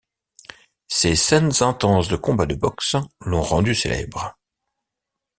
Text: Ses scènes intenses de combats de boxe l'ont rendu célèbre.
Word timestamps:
Ses 0.87 1.15
scènes 1.15 1.61
intenses 1.61 2.07
de 2.07 2.15
combats 2.15 2.47
de 2.47 2.55
boxe 2.55 2.95
l'ont 3.23 3.43
rendu 3.43 3.75
célèbre. 3.75 4.35